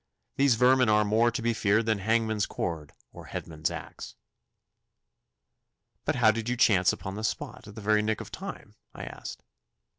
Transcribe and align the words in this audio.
These 0.35 0.55
vermin 0.55 0.89
are 0.89 1.05
more 1.05 1.29
to 1.29 1.43
be 1.43 1.53
feared 1.53 1.85
than 1.85 1.99
hangman's 1.99 2.47
cord 2.47 2.91
or 3.11 3.25
headsman's 3.27 3.69
axe.' 3.69 4.15
'But 6.05 6.15
how 6.15 6.31
did 6.31 6.49
you 6.49 6.57
chance 6.57 6.91
upon 6.91 7.13
the 7.13 7.23
spot 7.23 7.67
at 7.67 7.75
the 7.75 7.81
very 7.81 8.01
nick 8.01 8.19
of 8.19 8.31
time?' 8.31 8.73
I 8.95 9.03
asked. 9.03 9.43